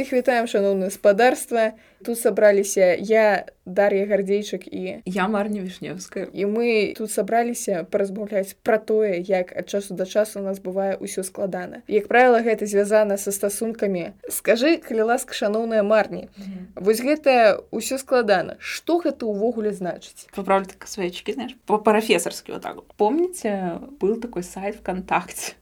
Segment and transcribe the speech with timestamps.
[0.00, 1.72] Всіх вітаем шаноўнае спадарства.
[2.04, 6.32] Тут сабраліся я Дар'я гардзейчык і я марня вішневская.
[6.32, 10.96] І мы тут сабраліся паразмаўляць пра тое як ад часу да часу у нас бывае
[10.96, 11.84] ўсё складана.
[11.84, 14.16] Як правіла гэта звязана са стасункамі.
[14.32, 16.80] Скажы калі ласка шаноўная марні mm -hmm.
[16.80, 18.56] вось гэта ўсё складана.
[18.58, 20.32] Что гэта ўвогуле значыць?
[20.32, 25.59] Поправлю так свечки знаешь по-прафесарскі вот так помните был такой сайт вконтакте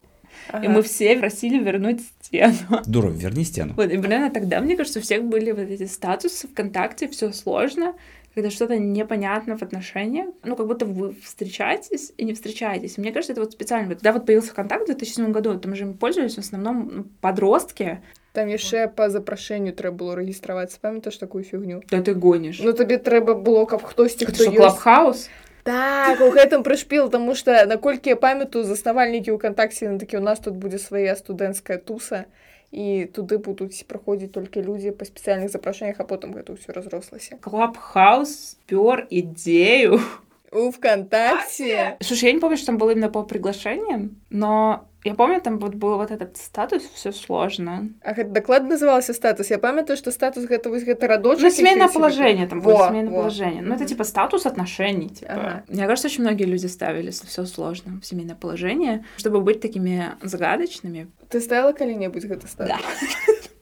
[0.48, 0.64] Ага.
[0.64, 2.54] И мы все просили вернуть стену.
[2.86, 3.74] Дуров, верни стену.
[3.76, 7.94] Вот, и, блин, тогда, мне кажется, у всех были вот эти статусы ВКонтакте, все сложно,
[8.34, 12.98] когда что-то непонятно в отношениях, ну, как будто вы встречаетесь и не встречаетесь.
[12.98, 13.88] И мне кажется, это вот специально.
[13.88, 18.00] Когда вот появился ВКонтакт в 2007 году, там же мы пользовались в основном ну, подростки,
[18.34, 22.98] там яшчэ па запрашэнню трэба было рэгістравацца памятаеш такую фігню да ты гонишь ну табе
[22.98, 25.30] трэба было каб хтосьці хто клабхаус
[25.68, 30.40] Так, у гэтым прышпіл, таму што наколькі я памятаю заснавальнікі ўкантакце на такі у нас
[30.44, 32.28] тут будзе свая студэнцкая туса
[32.68, 37.40] і туды будуць праходзіць толькі людзі па спецыяльных запрашэннях, а потым гэта ўсё разрослася.
[37.40, 40.02] Клабхаус пёр ідзею
[40.51, 41.97] у ВКонтакте.
[42.01, 45.75] Слушай, я не помню, что там было именно по приглашениям, но я помню, там вот
[45.75, 47.89] был вот этот статус, все сложно.
[48.01, 49.49] А это докладно назывался статус?
[49.49, 51.43] Я помню, что статус это вот это родочек.
[51.43, 53.17] Ну, семейное положение, там во, было семейное во.
[53.19, 53.61] положение.
[53.61, 55.31] Ну, это типа статус отношений, типа.
[55.31, 55.63] Ага.
[55.69, 61.09] Мне кажется, очень многие люди ставили все сложно в семейное положение, чтобы быть такими загадочными.
[61.29, 62.75] Ты ставила когда-нибудь это статус?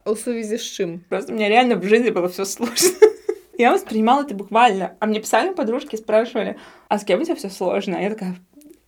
[0.06, 0.12] Да.
[0.12, 1.02] У сувязи с чем?
[1.10, 2.90] Просто у меня реально в жизни было все сложно.
[3.58, 4.96] Я воспринимала это буквально.
[5.00, 6.58] А мне писали подружки, спрашивали,
[6.89, 7.99] а с кем у тебя все сложно?
[7.99, 8.37] А я такая,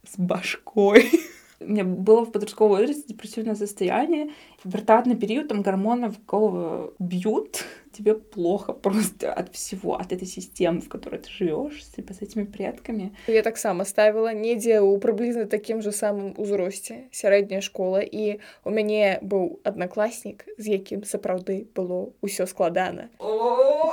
[0.07, 1.11] с башкой.
[1.61, 4.31] У меня было в подростковом возрасте депрессивное состояние.
[4.63, 10.81] Пубертатный период, там гормоны в голову бьют, тебе плохо просто от всего, от этой системы,
[10.81, 13.15] в которой ты живешь, типа с этими предками.
[13.27, 18.71] Я так сама ставила недзе у приблизно таким же самым узросце сярэдняя школа і у
[18.71, 23.09] мяне быў аднакласнік з якім сапраўды было ўсё складана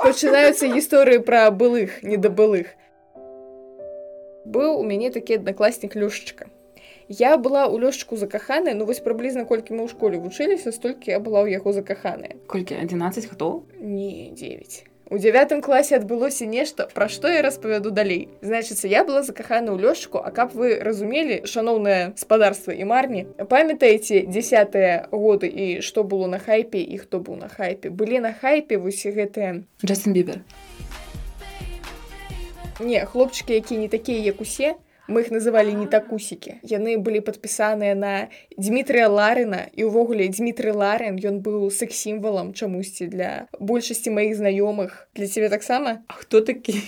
[0.02, 2.74] пачынаюцца гісторыі пра былых недабылых
[4.46, 6.50] быў у мяне такі аднакласнік люшчыка
[7.08, 11.20] я была ў лёшчыку закаханая ну вось прыблізна колькі мы ў школе вучыліся столькі я
[11.20, 17.08] была ў яго закаханая колькі 11 гадоў не 9 у девятым класе адбылося нешта пра
[17.12, 22.16] што я распавяду далей значыцца я была закахана ў лёшчыку а каб вы разумелі шаноўнае
[22.16, 27.52] спадарства і марні памятаеце десятыя годы і што было на хайпе і хто быў на
[27.52, 30.40] хайпе былі на хайпе вось гэтыя Джастин бібер
[32.80, 34.74] не хлопчыкі які не такія як усе
[35.08, 41.18] мы их называлі не такусікі яны былі падпісаныя на Дмітрия ларына і увогуле Дмітрий ларен
[41.18, 46.80] ён быў секс-сімвалам чамусьці для большасці маіх знаёмых для цябе таксама А хто такі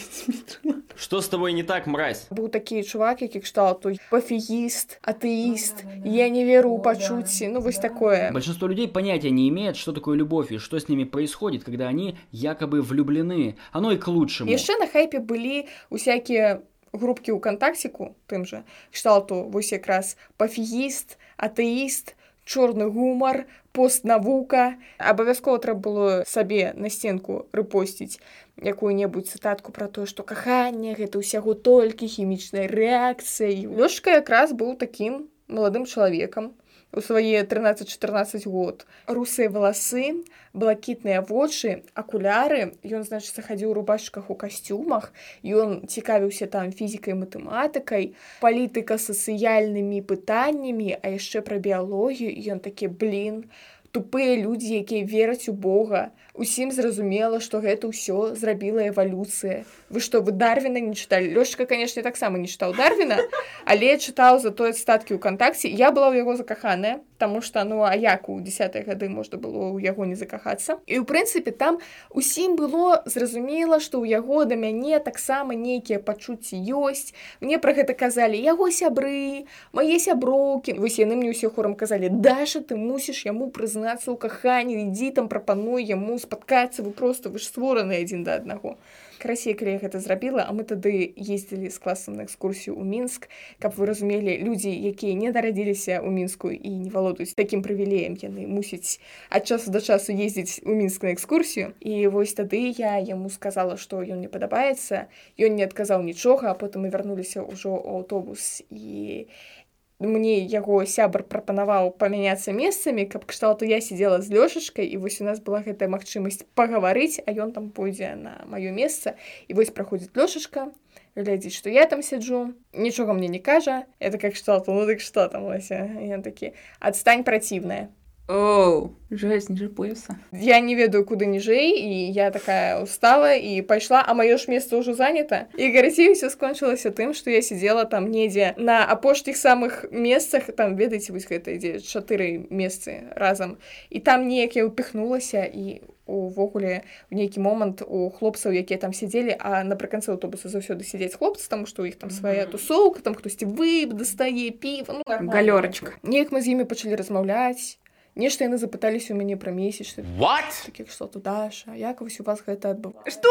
[0.96, 6.44] что с тобой не так мразь быў такі чувак які кшталту пафігіст атэіст я не
[6.44, 10.58] веру у пачуцці ну вось такое большинство людей понятия не имеет что такое любовь и
[10.58, 15.18] что с ними происходит когда они якобы влюблены оно и к лучшему яшчэ на хайпе
[15.18, 16.62] былі усякія
[16.93, 18.63] групкі ўкантакціку тым жа
[18.93, 22.15] кшталту вось якраз пафігіст атэіст
[22.49, 24.81] чорны гумар постнавука.
[24.97, 28.17] Абавязкова трэба было сабе на сценку рэпосціць
[28.57, 35.29] якую-небудзь цытатку пра тое што каханне гэта ўсяго толькі хімічнай рэакцыяй лёшка якраз быў такім
[35.47, 36.51] маладым чалавекам
[36.91, 38.85] у свае 13-14 год.
[39.07, 42.73] Русыя валасы блакітныя вочы акуляры.
[42.81, 45.13] Ён значыцца хадзіў у рубашках у касцюмах.
[45.45, 52.33] Ён цікавіўся там фізікай матэматыкай палітыка сацыяльнымі пытаннямі а яшчэ пра біялогію.
[52.49, 53.45] Ён такі блин
[53.91, 56.11] тупыя людзі якія вераць у Бога.
[56.33, 59.65] Усім зразумела што гэта ўсё зрабіла эвалюцыя.
[59.89, 61.33] Вы што вы дарвіна не чыталі?
[61.33, 63.19] Лёшка канешне таксама не чытаў дарвіна
[63.65, 67.83] але чытаў за той астаткі ў кантакце я была ў яго закаханая Таму што ну
[67.83, 70.79] а як у десятые гады можна было ў яго не закахацца?
[70.87, 71.83] І ў прынцыпе там
[72.15, 77.11] усім было зразумела што ў яго да мяне таксама нейкія пачуцці ёсць.
[77.43, 79.43] Мне пра гэта казалі яго сябры
[79.75, 80.79] мае сяброўкі.
[80.79, 85.27] Вось яны мне ўсе хорам казалі даша ты мусіш яму прызнацца ў каханні ідзі там
[85.27, 88.79] прапануй яму спаткацца вы просто вы ж створаны адзін да аднаго
[89.19, 93.27] красей калі гэта зрабіла а мы тады ездзілі з класам на экскурсію ў мінск
[93.59, 98.46] каб вы разумелі людзі якія не нарадзіліся ў мінску і не валодаюць такім прывілеем яны
[98.46, 99.00] мусяць
[99.30, 103.76] ад часу да часу ездзіць у мінск на экскурсію і вось тады я яму сказала
[103.76, 105.06] што ён не падабаецца
[105.38, 109.54] ён не адказаў нічога а потым мы вярнуліся ўжо ў аўтобус і я
[110.00, 115.24] мне яго сябар прапанаваў памяняцца месцамі каб кшталту я сидела з лёшачкай і вось у
[115.24, 119.14] нас была гэтая магчымасць пагаварыць а ён там пойдзе на маё месца
[119.48, 120.70] і вось праходзіць лёшачка
[121.16, 125.28] глядзіць што я там сяджу нічога мне не кажа это как шталту ну дык што
[125.28, 127.88] там лася я такі адстань праціўная
[128.26, 130.16] Оу, жесть, ниже пояса.
[130.32, 134.80] Я не ведаю, куды ніжэй і я такая устала і пайшла а маё ж месца
[134.80, 139.84] ўжо занята і гарацей все скончылася тым што я сидела там недзе на апошніх самых
[139.92, 143.60] месцах там ведаеце вось гэта ідзе чатыры месцы разам
[143.92, 149.37] і там неяк я упихнулася і увогуле в нейкі момант у хлопцаў якія там сидзелі
[149.37, 153.45] а напрыканцы аўтобуса заўсёды сядзець хлопцы там што у іх там свая тусоўка там хтосьці
[153.45, 157.77] вып дастае піва ну, галёрачка неяк мы з імі пачалі размаўляць
[158.15, 160.49] нешта яны запыталіся ў мяне пра месячны What?
[160.65, 163.29] таких что тут Даша як вось у вас гэта адбыва Что?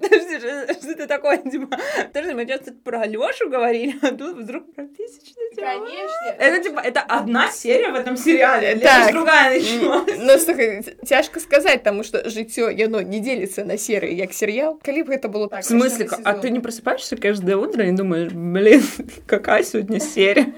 [0.00, 1.36] подожди, что, что это такое?
[1.38, 1.76] Типа,
[2.12, 6.34] подожди, мы сейчас тут про Алёшу говорили, а тут вдруг про месячные дела.
[6.38, 9.04] Это типа, это одна серия в этом сериале, или Так.
[9.04, 10.14] это другая началась?
[10.18, 15.02] Ну, слухай, цяжка сказаць таму што жыццё яно не дзеліцца на серыі як серыял калі
[15.02, 16.06] б гэта было так В смысле?
[16.06, 16.40] кожны А сезон.
[16.42, 18.82] ты не просыпаешься каждое утро и думаешь, блин,
[19.26, 20.52] какая сегодня серия?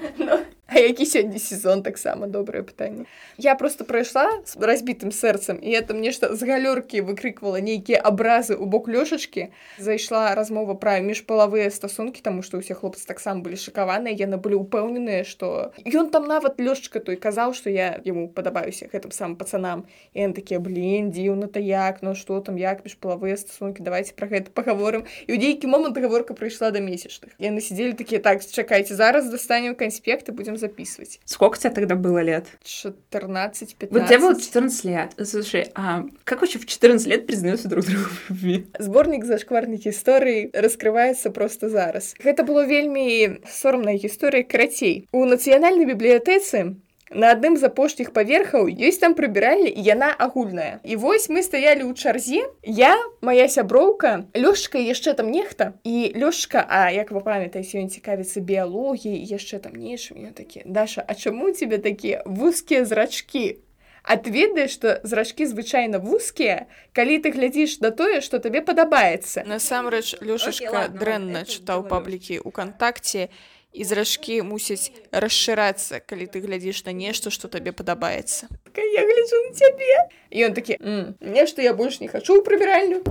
[0.73, 3.07] А які сёння сезон таксама добрае пытанне
[3.39, 8.67] я просто прайшла з разбітым сэрцам і это нешта з галёркі выкрыквала нейкія абразы у
[8.67, 9.49] бок лёшачкі
[9.79, 15.25] зайшла размова пра міжпалавыя стасункі таму што ўсе хлопцы таксама былі шакаваныя яны былі ўпэўненыя
[15.25, 20.21] што ён там нават лёшчка той казаў што я яму падабаюся гэтым самым пацанам і
[20.21, 25.09] яны такія блин дзіўна-то як ну што там як міжпалавыя стасункі давайте пра гэта пагаворым
[25.25, 29.73] і ў нейкі момант гаворка прыйшла да месячных яны сидзелі такія так чакайце зараз дастанем
[29.73, 32.47] канспект і будем записывать Сколько тебе тогда было лет?
[32.63, 35.13] 14 15 Вот тебе было 14 лет.
[35.25, 38.67] Слушай, а как вообще в 14 лет признаются друг другу в любви?
[38.79, 46.77] зборнік зашкварных гісторый раскрываецца просто зараз гэта было вельмі сорамная гісторыя карацей у нацыянальнай бібліятэцы
[47.13, 51.89] на адным з апошніх паверхаў ёсць там прыбіральня і яна агульная і вось мы стаялі
[51.89, 52.93] ў чарзе я
[53.25, 59.25] моя сяброўка лёшка яшчэ там нехта і лёшка А як вы памятаеце ён цікавіцца біялогіяй
[59.25, 63.57] і яшчэ там нечым я такі Даша А чаму у тебе такія вузкія зрачкі
[64.05, 69.45] А ты ведаеш што зрачкі звычайна вузкія калі ты глядзіш на тое што табе падабаецца
[69.49, 71.89] насамрэч Окей, ладно, дрэнна это чытаў было.
[71.89, 73.29] паблікі укантакце
[73.73, 78.49] і зрачкі мусяць расшырацца калі ты глядзіш на нешта што табе падабаецца
[78.79, 79.95] я гляджу на цябе
[80.31, 83.03] і ён такі «М, нешта я больш не хачу ў прыбіральню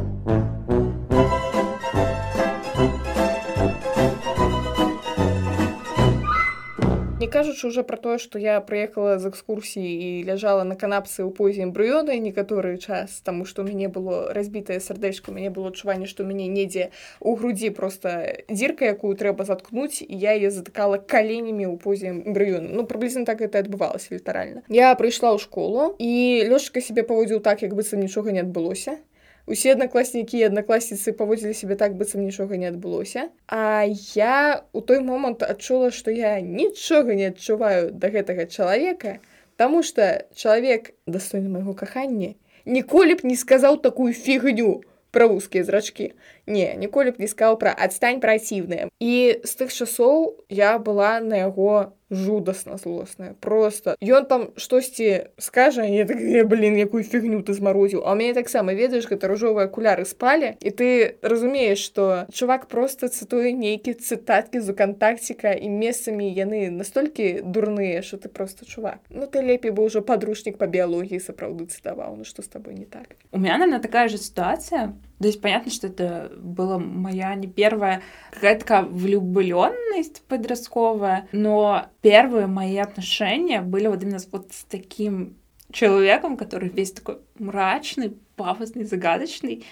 [7.21, 11.33] Не кажучы уже про тое, што я прыехала з экскурсіі і ляжала на канапцы ў
[11.33, 16.05] позе эмбрыёна некаторы час, таму што ў мяне было разбітае сардэчка, у мяне было адчуванне,
[16.05, 21.01] што ў мяне недзе у грудзі проста дзірка, якую трэба заткнуць, і я яе затыкала
[21.01, 22.69] каленямі ў позе эмбрыёна.
[22.69, 24.61] Ну прыблізна так гэта адбывалася літаральна.
[24.69, 29.01] Я прыйшла ў школу і лёшка сябе паводзіў так, як быццам нічога не адбылося.
[29.47, 34.99] Усе аднакласнікі і аднакласніцы паводзілі сябе так быццам нічога не адбылося А я у той
[34.99, 39.17] момант адчула што я нічога не адчуваю да гэтага чалавека
[39.55, 42.35] Таму што чалавек дастойны майго кахання
[42.67, 44.83] ніколі б не сказаў такую фігню
[45.15, 46.11] пра вузкія зрачкі
[46.45, 51.47] не ніколі б не сказаў пра адстань праціўная і з тых часоў я была на
[51.47, 57.51] яго жудасна злосная просто ён там штосьці скажа я так «Э, блин якую фігню ты
[57.51, 62.71] змарозіў а ў мяне таксама ведаеш гэта ружовыя акуляры спалі і ты разумееш што чувак
[62.71, 69.03] просто цытуе нейкі цытаткі з укантакціка і месцамі яны настолькі дурныя що ты просто чувак
[69.11, 72.87] ну ты лепей бы ўжо падручнік па біялогіі сапраўды цытаваў ну што з табой не
[72.87, 74.93] так У меня, наверное, такая же ситуация.
[75.22, 78.02] то есть понятно, что это была моя не первая
[78.32, 85.36] какая-то такая влюбленность подростковая, но первые мои отношения были вот именно вот с таким
[85.70, 89.64] человеком, который весь такой мрачный, пафосный, загадочный.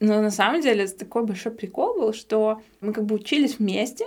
[0.00, 4.04] Но на самом деле такой большой прикол был, что мы как бы учились вместе,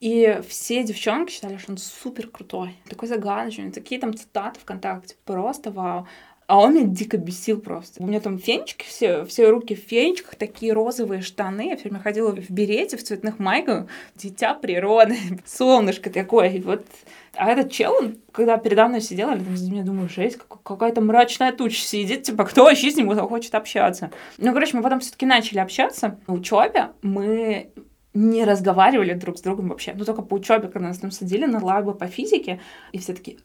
[0.00, 5.70] и все девчонки считали, что он супер крутой, такой загадочный, такие там цитаты ВКонтакте, просто
[5.70, 6.06] вау.
[6.48, 8.02] А он меня дико бесил просто.
[8.02, 11.68] У меня там фенечки, все, все руки в фенечках, такие розовые штаны.
[11.68, 13.86] Я все время ходила в берете, в цветных майках.
[14.14, 15.14] Дитя природы,
[15.44, 16.48] солнышко такое.
[16.48, 16.86] И вот...
[17.34, 21.52] А этот чел, он, когда передо мной сидел, я меня думаю, жесть, как- какая-то мрачная
[21.52, 24.10] туча сидит, типа, кто вообще с ним хочет общаться?
[24.38, 26.18] Ну, короче, мы потом все таки начали общаться.
[26.26, 27.72] На учебе мы
[28.14, 29.92] не разговаривали друг с другом вообще.
[29.94, 32.58] Ну, только по учебе, когда нас там садили на лабы по физике,
[32.92, 33.36] и все такие,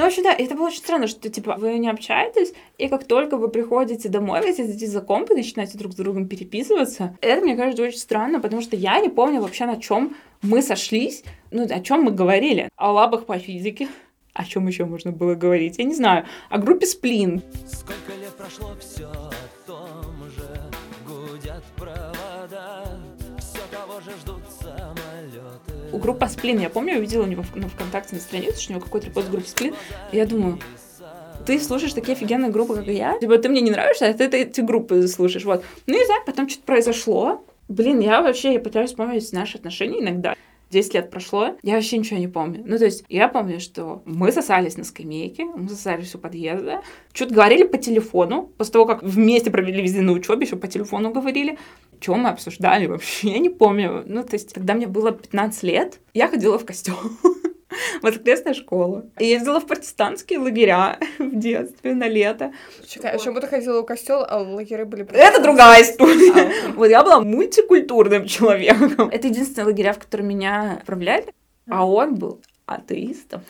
[0.00, 3.36] ну, вообще, да, это было очень странно, что, типа, вы не общаетесь, и как только
[3.36, 7.18] вы приходите домой, вы сидите за комп и начинаете друг с другом переписываться.
[7.20, 11.22] Это, мне кажется, очень странно, потому что я не помню вообще, на чем мы сошлись,
[11.50, 12.70] ну, о чем мы говорили.
[12.76, 13.88] О лабах по физике.
[14.32, 15.76] О чем еще можно было говорить?
[15.76, 16.24] Я не знаю.
[16.48, 17.42] О группе Сплин.
[17.66, 19.06] Сколько лет прошло, все
[25.92, 28.72] У группа Сплин, я помню, я увидела у него в- на ВКонтакте на странице, что
[28.72, 29.74] у него какой-то пост в группе Сплин,
[30.12, 30.58] и я думаю,
[31.46, 33.18] ты слушаешь такие офигенные группы, как и я.
[33.18, 35.44] Типа, ты мне не нравишься, а ты, ты группы слушаешь.
[35.44, 35.64] Вот.
[35.86, 37.44] Ну, не знаю, потом что-то произошло.
[37.68, 40.34] Блин, я вообще, я пытаюсь вспомнить наши отношения иногда.
[40.70, 42.62] 10 лет прошло, я вообще ничего не помню.
[42.64, 46.82] Ну, то есть, я помню, что мы сосались на скамейке, мы сосались у подъезда,
[47.12, 51.10] что-то говорили по телефону, после того, как вместе провели везде на учебе, еще по телефону
[51.10, 51.58] говорили.
[52.00, 54.02] Что мы обсуждали вообще, я не помню.
[54.06, 56.96] Ну, то есть, когда мне было 15 лет, я ходила в костел.
[58.02, 59.10] воскресную школу.
[59.18, 62.52] И ездила в протестантские лагеря в детстве на лето.
[62.86, 65.06] Чекай, чому ти ходила у костел, а лагеры были...
[65.12, 66.72] Это другая история.
[66.74, 69.08] Вот я была мультикультурным человеком.
[69.10, 71.26] Это единственные лагеря, в которые меня отправляли,
[71.68, 73.42] а он был атеистом.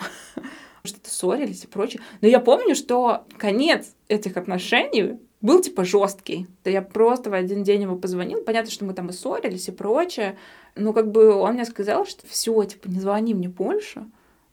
[0.82, 2.00] Что-то ссорились и прочее.
[2.20, 6.46] Но я помню, что конец этих отношений был типа жесткий.
[6.64, 8.42] Да я просто в один день ему позвонил.
[8.42, 10.36] Понятно, что мы там и ссорились и прочее.
[10.76, 14.04] Но как бы он мне сказал, что все, типа, не звони мне больше.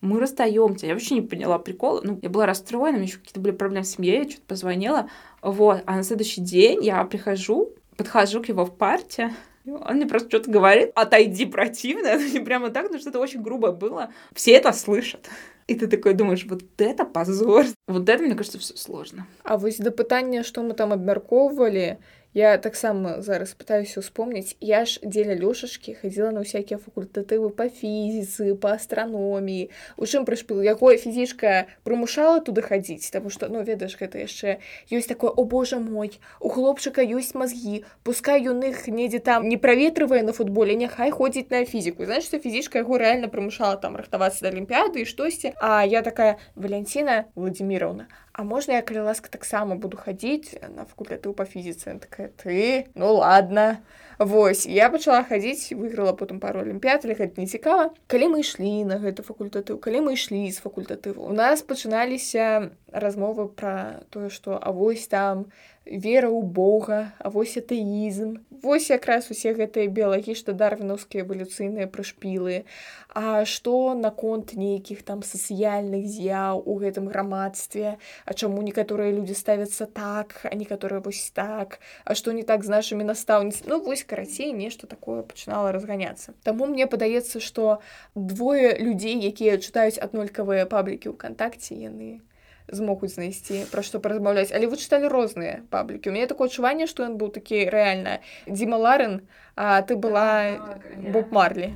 [0.02, 0.86] Мы расстаемся.
[0.86, 2.02] Я вообще не поняла прикола.
[2.04, 5.10] Ну, я была расстроена, у меня еще какие-то были проблемы в семье, я что-то позвонила.
[5.42, 5.82] Вот.
[5.86, 9.34] А на следующий день я прихожу, подхожу к его в парте,
[9.68, 13.72] он мне просто что-то говорит, отойди, противно, это не прямо так, но что-то очень грубо
[13.72, 14.12] было.
[14.34, 15.30] Все это слышат.
[15.68, 17.66] И ты такой думаешь, вот это позор.
[17.88, 19.28] Вот это, мне кажется, все сложно.
[19.44, 22.00] А вось да пытання што мы там абмяркоўвалі
[22.37, 28.57] я таксама зараз пытаюся успомніць я ж дзеля лёшачкі хадзіла на ўсякія факультатывы па фізіцы
[28.57, 29.69] па астраноміі
[30.01, 34.57] у чым прышпіл якое фізічка прымушала туды хадзіць таму што ну ведаеш гэта яшчэ
[34.89, 39.61] ёсць такое о божа мой у хлопчыка ёсць мазгі пускай ён іх недзе там не
[39.61, 44.49] праветрывае на футболе няхай ходзіць на фізіку знаешь што фізічка яго рэальна прымушала там рыхтавацца
[44.49, 49.77] да алімпіяды і штосьці а я такая валянціна владимировна а можна я калі ласка таксама
[49.77, 53.85] буду хадзіць на факультатыў па фізіцы Яна такая ты ну ладно
[54.19, 58.85] Вось я пачала хадзіць выйграла потым пару алімпіяд але гэта не цікава калі мы ішлі
[58.89, 64.60] на гэты факультатыў калі мы ішлі з факультатыву у нас пачыналіся размовы пра тое што
[64.62, 65.48] а вось там
[65.90, 68.44] вера ў Бога а вось атэізм.
[68.62, 72.66] Вось якраз усе гэтыя біялагічна дарвінаўскія эвалюцыйныя прышпілы.
[73.14, 77.98] А што наконт нейкіх там сацыяльных з'яў у гэтым грамадстве?
[78.26, 81.80] А чаму некаторыя людзі ставяцца так а некаторыя вось так?
[82.04, 86.34] А што не так з нашымі настаўніц Ну вось карацей нешта такое пачынала разганяцца.
[86.44, 87.80] Таму мне падаецца што
[88.16, 92.20] двое людзей якія чытаюць аднолькавыя паблікі ўкантакце яны
[92.69, 97.07] змогуць знайсці пра што паразмаўляць але вы чыталі розныя паблікі у мяне такое адчуванне што
[97.07, 99.23] ён быў такі рэальна Дзіма Ларен
[99.57, 100.57] а ты была
[100.97, 101.75] Боб Марлі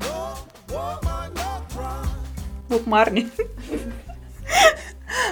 [2.69, 3.29] Боб Марни.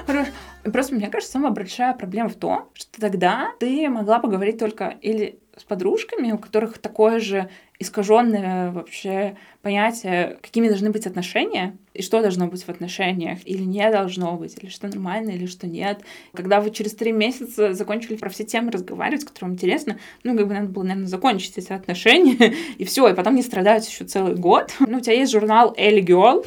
[0.06, 0.28] Хорош.
[0.62, 5.38] Просто мне кажется, самая большая проблема в том, что тогда ты могла поговорить только или
[5.56, 12.21] с подружками, у которых такое же искаженное вообще понятие, какими должны быть отношения, и что
[12.21, 16.01] должно быть в отношениях, или не должно быть, или что нормально, или что нет.
[16.33, 20.47] Когда вы через три месяца закончили про все темы разговаривать, которые вам интересно, ну, как
[20.47, 24.35] бы надо было, наверное, закончить эти отношения, и все, и потом не страдать еще целый
[24.35, 24.73] год.
[24.79, 26.45] Ну, у тебя есть журнал Ellie Girl,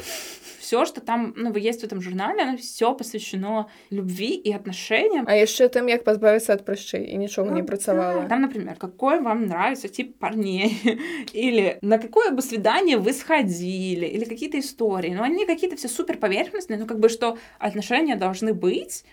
[0.72, 5.26] все, что там, ну, есть в этом журнале, оно все посвящено любви и отношениям.
[5.28, 9.46] А яшчэ тым як пазбавіцца ад прышчэй і нічога не працавала Там, например, какой вам
[9.46, 10.78] нравится тип парней,
[11.32, 15.10] или на какое бы свидание вы сходили, или какие-то истории.
[15.10, 19.04] Но они какие-то все супер поверхностные, ну как бы что отношения должны быть,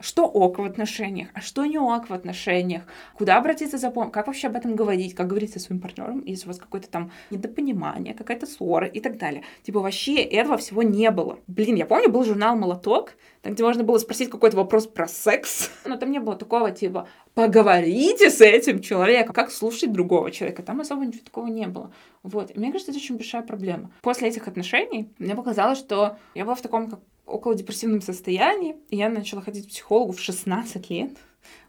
[0.00, 2.82] что ок в отношениях, а что не ок в отношениях,
[3.14, 6.46] куда обратиться за помощью, как вообще об этом говорить, как говорить со своим партнером, если
[6.46, 9.42] у вас какое-то там недопонимание, какая-то ссора и так далее.
[9.62, 11.38] Типа вообще этого всего не было.
[11.46, 15.70] Блин, я помню, был журнал «Молоток», там, где можно было спросить какой-то вопрос про секс,
[15.84, 20.62] но там не было такого типа поговорите с этим человеком, как слушать другого человека.
[20.62, 21.92] Там особо ничего такого не было.
[22.22, 22.50] Вот.
[22.50, 23.90] И мне кажется, это очень большая проблема.
[24.02, 28.96] После этих отношений мне показалось, что я была в таком как около депрессивном состоянии, и
[28.96, 31.10] я начала ходить к психологу в 16 лет.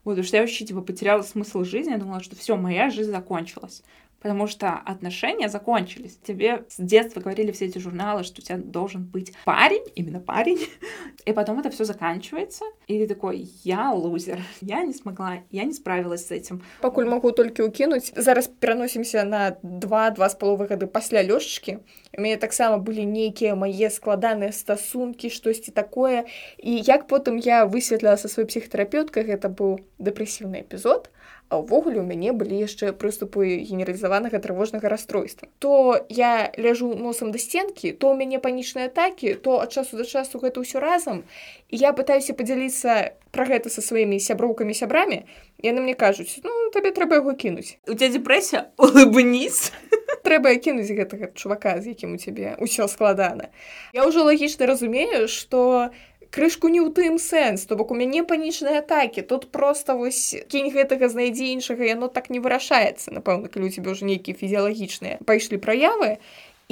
[0.04, 3.12] Вот, потому что я вообще типа потеряла смысл жизни, я думала, что все, моя жизнь
[3.12, 3.84] закончилась
[4.23, 6.17] Потому что отношения закончились.
[6.25, 10.61] Тебе с детства говорили все эти журналы, что у тебя должен быть парень, именно парень.
[11.25, 12.65] И потом это все заканчивается.
[12.87, 14.39] И ты такой, я лузер.
[14.61, 16.63] Я не смогла, я не справилась с этим.
[16.81, 21.79] пакуль магу толькі ўкінуць зараз пераносімся на два два з паловы гады пасля лёшачкі
[22.17, 26.27] у мяне таксама былі нейкія мае складаныя стасункі штосьці такое
[26.59, 31.11] і як потым я высветліла са сваёй псіхатэрапeuткай гэта быў дэпрэсіўны эпізод
[31.50, 37.40] А ўвогуле у мяне былі яшчэ прыступы генералізаванага трывожнага расстройства то я ляжу носам да
[37.40, 41.24] сценкі то у мяне панічныя атакі то ад часу да часу гэта ўсё разам
[41.70, 45.24] і я пытаюся падзяліцца пра гэта са сваімі сяброўкамі сябрамі
[45.64, 48.72] яны мне кажуць ну табе трэба яго кінуць У тебя депрессия?
[48.78, 49.72] Улыбнись.
[50.28, 53.48] трэба кінуць гэтага чувака з якім у цябе ўсё складана
[53.96, 55.92] я ўжо лагічна разумею что
[56.33, 60.73] крышку не ў тым сэнс то бок у мяне панічныя атакі тут просто вось кінь
[60.73, 65.61] гэтага знайдзі іншага яно так не вырашаецца напэўна калі у цябе ўжо нейкія фізіялагічныя пайшлі
[65.61, 66.17] праявы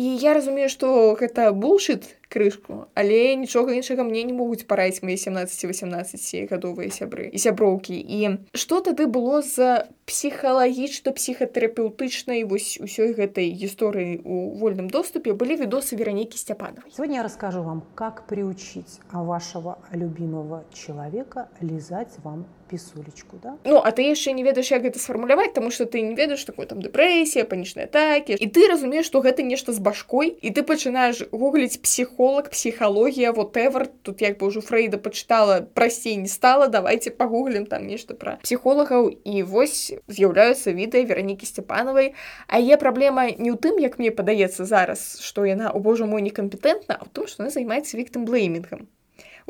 [0.00, 2.88] і я разумею што гэта булшит крышку.
[2.94, 7.96] Але нічога іншага мне не могуць параіць мои 17-18 гадовыя сябры і сяброўкі.
[7.96, 15.58] І што тады было за псіхалагічна псіхатэрапеўтычнай вось усёй гэтай гісторыі у вольным доступе былі
[15.62, 16.89] відосы веранікі сцяпановай.
[16.91, 23.58] Сегодня я расскажу вам, как приучить вашего любимого человека лизать вам писулечку, да?
[23.63, 26.65] Ну а ты яшчэ не ведаеш як гэта сфармуляваць тому что ты не ведаеш такой
[26.65, 31.29] там дэпрэсія панічныя атакі і ты разумееш што гэта нешта з башкой і ты пачынаеш
[31.29, 32.14] гугліць псіхолог
[32.50, 37.87] псіхалогія вот эвер тут як бы ўжо фрейда пачытала прасцей не стала давайте пагуглім там
[37.87, 42.14] нешта пра псіхолагаў і вось з'яўляюцца відэа веранікі сцяпанавай
[42.47, 46.23] а яе праблема не ў тым як мне падаецца зараз што яна у божа мой
[46.23, 48.87] некампетэнтна а ў том што она займаецца віктым блеймінгам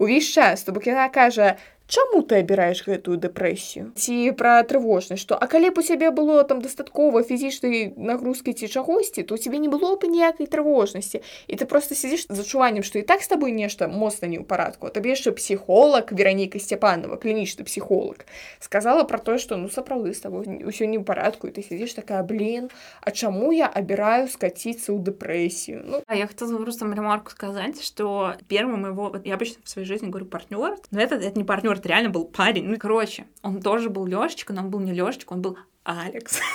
[0.00, 1.56] увесь час то бок яна кажа
[1.90, 6.46] Чаму ты абіраеш гэтую дэпрэсію ці пра трывожнасць што а калі б у цябе было
[6.46, 11.18] там дастаткова фізічнай нагрузкі ці чагосьці то у цябе не было б ніякай трывожнасці
[11.50, 14.46] і ты просто сядзіш з адчуваннем што і так з табой нешта моцна не ў
[14.46, 18.22] парадку табе яшчэ псіхолог вераніка сцяпанова клінічны псіхолог
[18.62, 21.98] сказала пра тое што ну сапраўды з табой ўсё не ў парадку і ты сядзіш
[21.98, 22.70] такая блин
[23.02, 28.38] А чаму я абіраю скаціцца ў дэпрэсію ну А я хотела просто ремарку сказать, что
[28.46, 29.10] первым моего...
[29.10, 32.09] вот Я обычно в своей жизни говорю партнер, но это, это не партнер, это реально
[32.09, 32.65] был парень.
[32.65, 36.39] Ну, короче, он тоже был Лешечка, но он был не Лешечка, он был Алекс.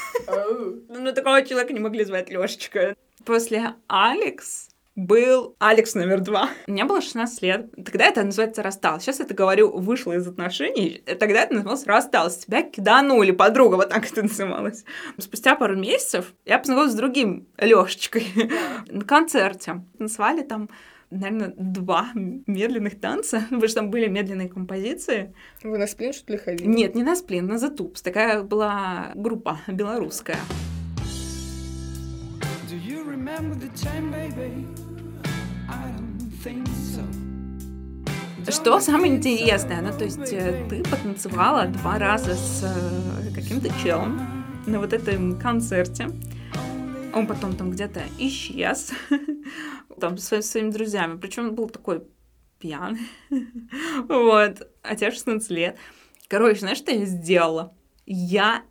[0.88, 2.94] Ну, такого человека не могли звать Лешечка.
[3.24, 6.50] После Алекс был Алекс номер два.
[6.66, 7.70] Мне было 16 лет.
[7.84, 9.02] Тогда это называется рассталась.
[9.02, 11.02] Сейчас это говорю, вышла из отношений.
[11.06, 12.38] Тогда это называлось рассталась.
[12.38, 14.84] Тебя киданули, подруга, вот так это называлось.
[15.18, 18.26] Спустя пару месяцев я познакомилась с другим Лешечкой
[18.88, 19.82] на концерте.
[19.98, 20.68] Танцевали там
[21.10, 25.34] наверное, два медленных танца, потому что там были медленные композиции.
[25.62, 28.02] вы на сплин что ли ходили Нет, не на сплин, на затупс.
[28.02, 30.38] Такая была группа белорусская.
[32.70, 34.66] Do you remember the time, baby?
[35.68, 37.02] I don't think so.
[38.48, 44.44] Что самое интересное, ну то есть э, ты потанцевала два раза с э, каким-то челом
[44.66, 46.08] на вот этом концерте.
[47.12, 48.92] Он потом там где-то исчез,
[50.00, 51.18] там со своими, друзьями.
[51.18, 52.04] Причем он был такой
[52.58, 53.00] пьяный.
[54.08, 54.68] Вот.
[54.82, 55.76] А тебе 16 лет.
[56.28, 57.74] Короче, знаешь, что я сделала?
[58.06, 58.62] Я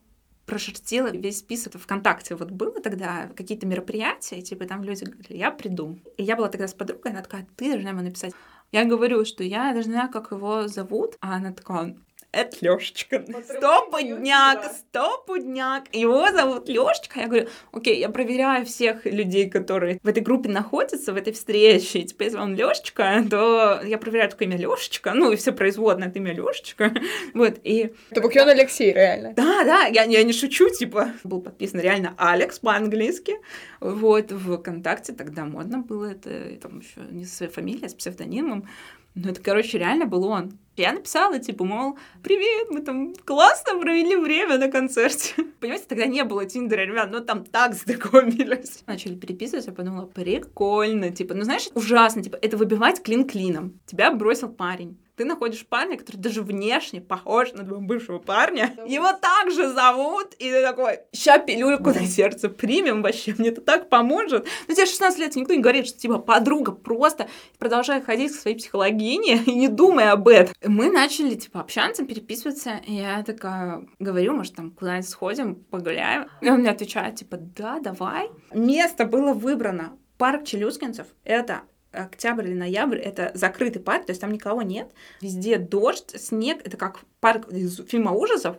[0.45, 2.35] прошертила весь список ВКонтакте.
[2.35, 5.99] Вот было тогда какие-то мероприятия, типа там люди говорили, я приду.
[6.17, 8.33] И я была тогда с подругой, она такая, ты должна ему написать.
[8.71, 11.97] Я говорю, что я знаю, как его зовут, а она такая,
[12.31, 13.25] это Лешечка.
[13.43, 15.93] Стопудняк, стопудняк.
[15.93, 17.21] Его зовут Лешечка.
[17.21, 21.99] Я говорю, окей, я проверяю всех людей, которые в этой группе находятся, в этой встрече.
[21.99, 25.13] И теперь, если он Лешечка, то я проверяю только имя Лешечка.
[25.13, 26.93] Ну, и все производное от имя Лешечка.
[27.33, 31.41] Вот, и то бок ён алексей реально да, да, я, я не шучу, типа, был
[31.41, 33.35] подписан реально Алекс по-английски.
[33.79, 37.93] Вот, в ВКонтакте тогда модно было это, там еще не со своей фамилией, а с
[37.93, 38.67] псевдонимом.
[39.15, 40.57] Ну, это, короче, реально был он.
[40.79, 45.33] Я написала, типа, мол, привет, мы там классно провели время на концерте.
[45.59, 48.83] Понимаете, тогда не было Тиндера, ребят, но там так знакомились.
[48.87, 53.77] Начали переписываться, я подумала, прикольно, типа, ну, знаешь, ужасно, типа, это выбивать клин клином.
[53.87, 54.97] Тебя бросил парень.
[55.19, 58.73] Ты находишь парня, который даже внешне похож на твоего бывшего парня.
[58.87, 63.89] Его также зовут, и ты такой, ща пилюльку на сердце примем вообще, мне это так
[63.89, 64.47] поможет.
[64.69, 67.27] Но тебе 16 лет, никто не говорит, что типа подруга просто
[67.57, 70.55] продолжай ходить к своей психологине и не думай об этом.
[70.63, 76.29] Мы начали типа общаться, переписываться, и я такая говорю, может там куда-нибудь сходим, погуляем.
[76.39, 78.29] И он мне отвечает, типа, да, давай.
[78.53, 79.97] Место было выбрано.
[80.17, 84.91] Парк Челюскинцев— это октябрь или ноябрь, это закрытый парк, то есть там никого нет.
[85.21, 88.57] Везде дождь, снег, это как парк из фильма ужасов.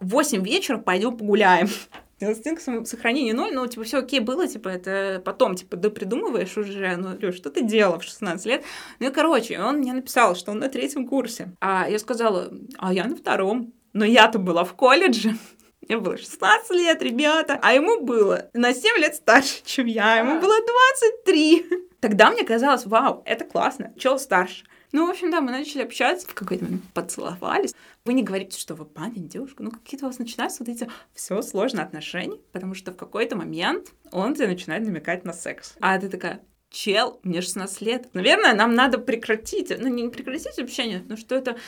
[0.00, 1.68] В 8 вечера пойдем погуляем.
[2.20, 6.96] Инстинкт самосохранения ноль, но типа все окей было, типа это потом, типа, да придумываешь уже,
[6.96, 8.64] ну, Лёш, что ты делала в 16 лет?
[9.00, 11.52] Ну и, короче, он мне написал, что он на третьем курсе.
[11.60, 13.72] А я сказала, а я на втором.
[13.92, 15.34] Но я-то была в колледже.
[15.92, 20.16] Мне было 16 лет, ребята, а ему было на 7 лет старше, чем я.
[20.16, 20.54] Ему было
[21.26, 21.66] 23.
[22.00, 24.64] Тогда мне казалось, вау, это классно, чел старше.
[24.92, 27.74] Ну, в общем, да, мы начали общаться, в какой-то момент поцеловались.
[28.06, 31.42] Вы не говорите, что вы парень, девушка, ну какие-то у вас начинаются вот эти все
[31.42, 35.74] сложные отношения, потому что в какой-то момент он тебе начинает намекать на секс.
[35.80, 38.08] А ты такая, чел, мне 16 лет.
[38.14, 41.58] Наверное, нам надо прекратить, ну не прекратить общение, но что это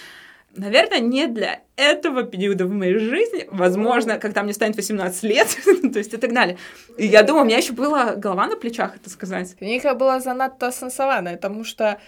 [0.56, 3.48] Наверное, не для этого периода в моей жизни.
[3.52, 5.48] Возможно, когда мне станет 18 лет,
[5.93, 6.58] то есть и так далее.
[6.98, 9.56] И я думаю, у меня еще была голова на плечах, это сказать.
[9.56, 12.00] Кніга была занадта асэнсаваная, таму што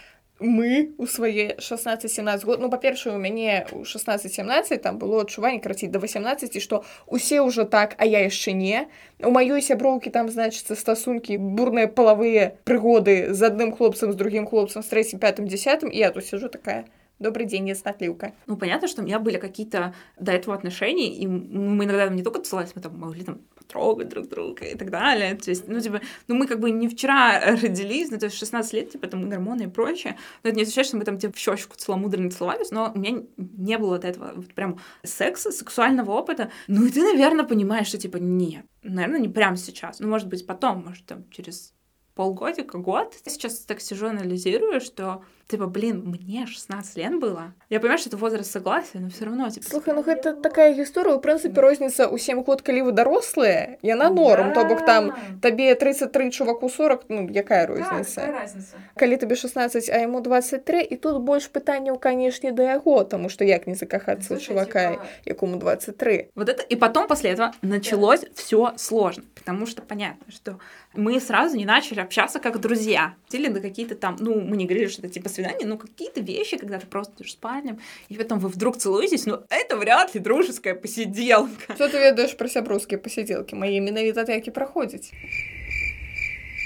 [0.42, 5.88] мы у свае 16-17 год ну па-першае у мяне у 16-17 там было адчуванне крацей
[5.88, 8.88] до 18 што усе ўжо так а я яшчэ не
[9.22, 14.82] у маёй сяброўкі там значыцца стасункі бурныя палавыя прыгоды з адным хлопцам з другім хлопцам
[14.82, 18.89] з трэцім пятым десятым і я тут сижу такая добрый день я снатливка Ну, понятно,
[18.89, 22.83] что у меня были какие-то до этого отношения, и мы иногда не только тусовались, мы
[22.83, 25.35] там могли там потрогать друг друга и так далее.
[25.35, 28.73] То есть, ну, типа, ну, мы как бы не вчера родились, ну, то есть 16
[28.75, 30.17] лет, типа, там, гормоны и прочее.
[30.43, 33.23] Но это не означает, что мы там, типа, в щечку целомудренно целовались, но у меня
[33.37, 36.51] не было до этого вот прям секса, сексуального опыта.
[36.69, 40.01] Ну, и ты, наверное, понимаешь, что, типа, нет, наверное, не прямо сейчас.
[40.01, 41.75] Ну, может быть, потом, может, там, через
[42.17, 43.15] полгодика, год.
[43.25, 47.54] Я сейчас так сижу, анализирую, что типа, блин, мне 16 лет было.
[47.70, 49.68] Я понимаю, что это возраст согласия, но все равно, типа...
[49.70, 54.10] Слухай, ну гэта такая гісторыя у прынцыпе розніца ў 7 год калі вы дарослыя яна
[54.10, 55.12] норм то бок там
[55.42, 58.80] табе 33 чуваку 40 ну якая розніца разница?
[58.96, 63.44] калі табе 16 а яму 23 і тут больш пытанняў канешне да яго таму што
[63.44, 67.52] як не закахацца ў Слушай, чувака типа- якому 23 Вот это, и потом после этого
[67.62, 70.60] началось все сложно, потому что понятно, что
[70.94, 73.14] мы сразу не начали общаться как друзья.
[73.32, 76.58] Или на какие-то там, ну, мы не говорили, что это типа свидание, но какие-то вещи,
[76.58, 80.20] когда ты просто идешь в спальню, и потом вы вдруг целуетесь, ну, это вряд ли
[80.20, 81.76] дружеская посиделка.
[81.76, 85.12] Что ты ведаеш пра сяброўскія пасядзелкі мае менавіта так і праходзяць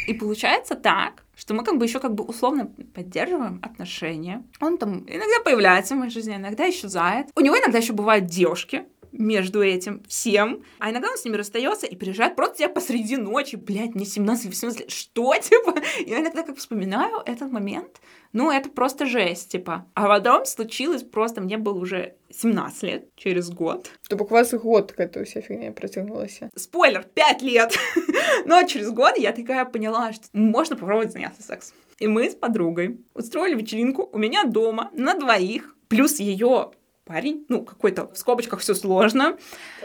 [0.08, 4.43] И получается так, что мы как бы еще как бы условно поддерживаем отношения.
[4.62, 7.28] Он там иногда появляется в моей жизни, иногда исчезает.
[7.36, 10.62] У него иногда еще бывают девушки между этим всем.
[10.79, 13.57] А иногда он с ними расстается и приезжает просто тебя посреди ночи.
[13.57, 14.90] Блядь, мне 17-18 лет.
[14.90, 15.75] Что, типа?
[16.07, 18.01] Я иногда как вспоминаю этот момент.
[18.33, 19.87] Ну, это просто жесть, типа.
[19.94, 23.90] А потом случилось просто, мне было уже 17 лет, через год.
[24.09, 27.79] то вас год гэта ўся фігня працягнулася Спойлер, 5 лет.
[28.46, 31.77] Но через год я такая поняла, что можно попробовать заняться сексом.
[31.99, 36.70] И мы с подругой устроили вечеринку у меня дома на двоих, плюс ее
[37.10, 39.38] парень, ну, какой-то в скобочках все сложно.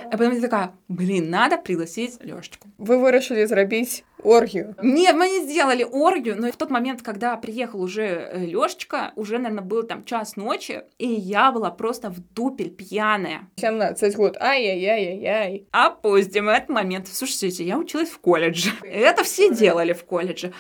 [0.05, 2.69] А потом я такая, блин, надо пригласить Лёшечку.
[2.79, 7.83] вы вырашылі зрабіць оргію Нет, мы не сделали оргию, но в тот момент, когда приехал
[7.83, 13.41] уже Лёшечка, уже, наверное, был там час ночи, и я была просто в дупель пьяная.
[13.57, 17.09] 17 год ай-яй-яй-яй Опустим этот момент.
[17.09, 18.71] Слушайте, я училась в колледже.
[18.83, 20.53] Это все делали в колледже.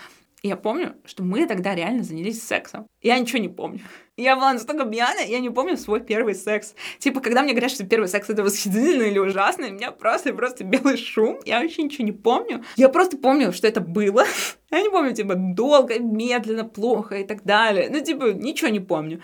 [0.45, 2.85] И я помню, что мы тогда реально занялись сексом.
[3.01, 3.79] Я ничего не помню.
[4.15, 6.75] Я была настолько пьяная, я не помню свой первый секс.
[6.99, 10.63] Типа, когда мне говорят, что первый секс это восхитительно или ужасно, у меня просто просто
[10.63, 11.39] белый шум.
[11.45, 12.63] Я вообще ничего не помню.
[12.75, 14.23] Я просто помню, что это было.
[14.69, 17.89] Я не помню, типа, долго, медленно, плохо и так далее.
[17.89, 19.21] Ну, типа, ничего не помню.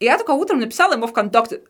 [0.00, 1.62] Я только утром написала ему ВКонтакте,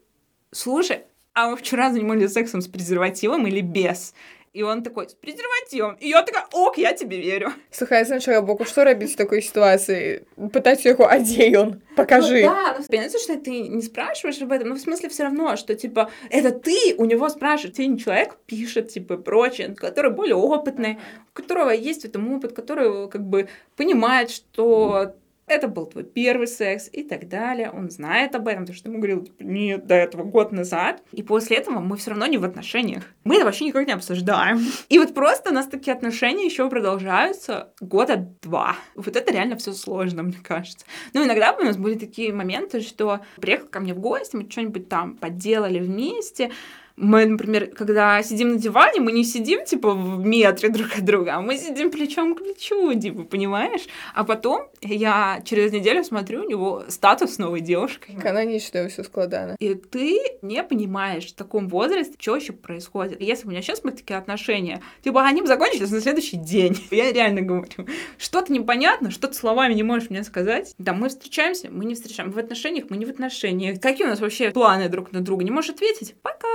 [0.51, 1.01] слушай,
[1.35, 4.15] а мы вчера занимались сексом с презервативом или без?
[4.54, 5.98] И он такой, с презервативом.
[6.00, 7.52] И я такая, ок, я тебе верю.
[7.70, 11.76] Слухай, з іншага боку што рабіць у такой сітуацыі пытаць у яго а дзе ён
[11.96, 15.24] пакажы Ну, да, ну, понятно, что ты не спрашиваешь об этом, но в смысле все
[15.24, 20.12] равно, что, типа, это ты у него спрашиваешь, тебе не человек пишет, типа, прочее, который
[20.12, 20.98] более опытный,
[21.30, 25.14] у которого есть в этом опыт, который, как бы, понимает, что
[25.53, 27.71] это был твой первый секс и так далее.
[27.71, 31.03] Он знает об этом, потому что ему говорил, типа, нет, до этого год назад.
[31.13, 33.05] И после этого мы все равно не в отношениях.
[33.25, 34.61] Мы это вообще никак не обсуждаем.
[34.89, 38.77] И вот просто у нас такие отношения еще продолжаются года два.
[38.95, 40.87] Вот это реально все сложно, мне кажется.
[41.13, 44.89] Ну, иногда у нас были такие моменты, что приехал ко мне в гости, мы что-нибудь
[44.89, 46.51] там поделали вместе,
[46.97, 51.37] мы, например, когда сидим на диване, мы не сидим, типа, в метре друг от друга,
[51.37, 53.83] а мы сидим плечом к плечу, типа, понимаешь?
[54.15, 58.17] А потом я через неделю смотрю, у него статус с новой девушкой.
[58.23, 63.21] кананічна ўсё складана И ты не понимаешь в таком возрасте, что еще происходит.
[63.21, 66.77] Если у меня сейчас были такие отношения, типа, они бы закончились на следующий день.
[66.91, 67.87] Я реально говорю.
[68.19, 70.75] Что-то непонятно, что ты словами не можешь мне сказать.
[70.79, 72.37] Да, мы встречаемся, мы не встречаемся.
[72.37, 73.81] В отношениях, мы не в отношениях.
[73.81, 75.45] Какие у нас вообще планы друг на друга?
[75.45, 76.15] Не можешь ответить?
[76.23, 76.49] Пока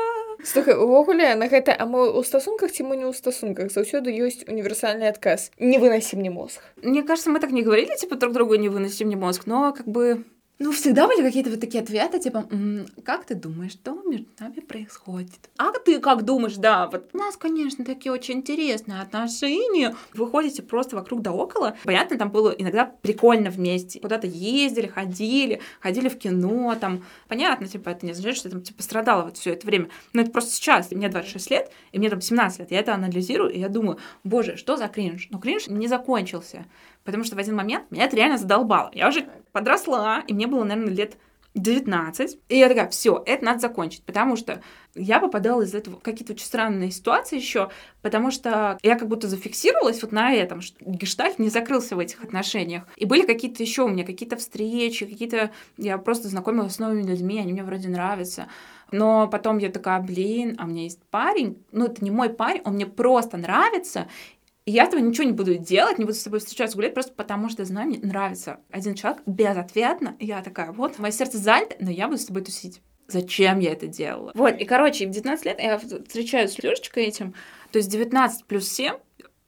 [0.44, 4.42] Слухай увогуле на гэта а мы ў стасунках ці мы не ў стасунках заўсёды ёсць
[4.48, 8.54] універсальны адказ не вынасі мне мозг Мне кажется, мы так не говорили, типа, друг другу
[8.56, 10.24] не выноси мне мозг, но как бы...
[10.59, 14.59] ну, всегда были какие-то вот такие ответы, типа, «М, как ты думаешь, что между нами
[14.59, 15.51] происходит?
[15.57, 19.95] А ты как думаешь, да, вот у нас, конечно, такие очень интересные отношения.
[20.15, 21.77] Вы ходите просто вокруг да около.
[21.83, 23.99] Понятно, там было иногда прикольно вместе.
[23.99, 27.03] Куда-то ездили, ходили, ходили в кино, там.
[27.27, 29.89] Понятно, типа, это не означает, что я там, типа, страдала вот все это время.
[30.13, 30.89] Но это просто сейчас.
[30.89, 32.71] Мне 26 лет, и мне там 17 лет.
[32.71, 35.27] Я это анализирую, и я думаю, боже, что за кринж?
[35.29, 36.65] Но кринж не закончился.
[37.07, 38.91] Потому что в один момент меня это реально задолбало.
[38.93, 41.15] Я уже подросла, и мне было, наверное, лет
[41.53, 42.37] 19.
[42.49, 44.61] И я такая, все, это надо закончить, потому что
[44.93, 47.69] я попадала из этого в какие-то очень странные ситуации еще,
[48.01, 52.21] потому что я как будто зафиксировалась вот на этом, что гештальт не закрылся в этих
[52.21, 52.83] отношениях.
[52.97, 55.51] И были какие-то еще у меня какие-то встречи, какие-то...
[55.77, 58.47] Я просто знакомилась с новыми людьми, они мне вроде нравятся.
[58.91, 62.61] Но потом я такая, блин, а у меня есть парень, ну это не мой парень,
[62.65, 64.07] он мне просто нравится,
[64.67, 67.47] и я этого ничего не буду делать, не буду с тобой встречаться, гулять, просто потому
[67.47, 70.17] что, знаю, мне нравится один человек безответно.
[70.19, 72.81] И я такая, вот, мое сердце занято, но я буду с тобой тусить.
[73.07, 74.33] Зачем я это делала?
[74.35, 77.33] Вот, и, короче, в 19 лет я встречаюсь с Лёшечкой этим,
[77.71, 78.95] то есть 19 плюс 7,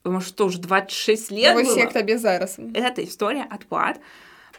[0.04, 1.80] потому что уже 26 лет Ось было.
[1.80, 2.56] як табе зараз.
[2.74, 4.00] Это история отпад.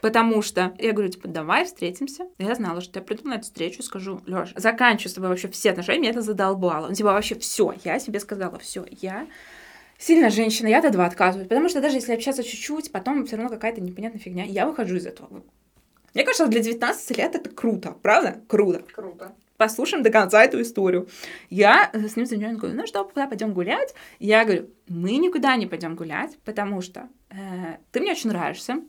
[0.02, 2.26] Потому что я говорю, типа, давай встретимся.
[2.38, 5.48] Я знала, что я приду на эту встречу и скажу, Лёш, заканчиваю с тобой вообще
[5.48, 6.88] все отношения, меня это задолбало.
[6.88, 9.26] Ну, типа, вообще все, я себе сказала, все, я
[10.00, 11.48] сильная женщина, я от этого отказываюсь.
[11.48, 15.06] Потому что даже если общаться чуть-чуть, потом все равно какая-то непонятная фигня, я выхожу из
[15.06, 15.44] этого.
[16.14, 18.40] Мне кажется, для 19 лет это круто, правда?
[18.48, 18.82] Круто.
[18.92, 19.32] Круто.
[19.56, 21.08] Послушаем до конца эту историю.
[21.50, 23.94] Я с ним занимаюсь, говорю, ну что, куда пойдем гулять?
[24.18, 28.82] Я говорю, мы никуда не пойдем гулять, потому что э, ты мне очень нравишься,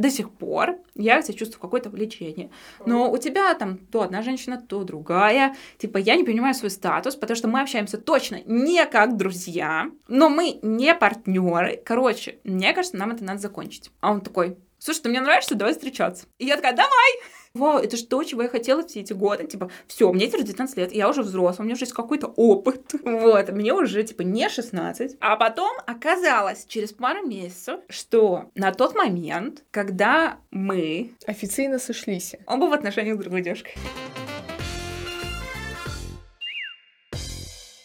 [0.00, 2.50] до сих пор я себя чувствую какое-то влечение.
[2.86, 5.54] Но у тебя там то одна женщина, то другая.
[5.78, 10.28] Типа, я не понимаю свой статус, потому что мы общаемся точно не как друзья, но
[10.28, 11.80] мы не партнеры.
[11.84, 13.90] Короче, мне кажется, нам это надо закончить.
[14.00, 16.26] А он такой, слушай, ты мне нравишься, давай встречаться.
[16.38, 17.39] И я такая, давай!
[17.53, 19.45] Вау, это же то, чего я хотела все эти годы.
[19.45, 22.93] Типа, все, мне теперь 19 лет, я уже взрослая, у меня уже есть какой-то опыт.
[23.03, 25.17] Вот, мне уже, типа, не 16.
[25.21, 31.11] А потом оказалось через пару месяцев, что на тот момент, когда мы...
[31.27, 32.39] Афіцыйна сышліся.
[32.45, 33.75] Он был в отношениях с другой девушкой.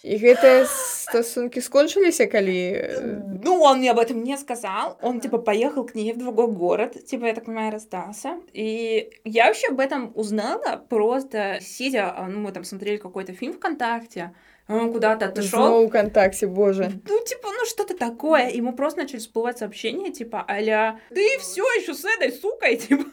[0.03, 0.65] І гэтыя
[1.05, 4.99] стасункі скончыліся калі э, Ну, он мне об этом не сказал.
[5.03, 7.05] Он, типа, поехал к ней в другой город.
[7.07, 8.37] Типа, я так понимаю, расстался.
[8.53, 13.55] И я вообще об этом узнала просто сидя, а, ну, мы там смотрели какой-то фильм
[13.55, 14.33] ВКонтакте,
[14.69, 15.61] он куда-то отошел.
[15.61, 18.51] зноў уконтакце Боже Ну, типа, ну что-то такое.
[18.51, 23.05] Ему просто начали всплывать сообщения, типа, аля, ты все еще с этой сукой, типа.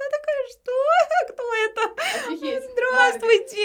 [0.00, 0.72] Я такая, что?
[1.30, 1.82] Кто это?
[2.72, 3.56] Здравствуйте.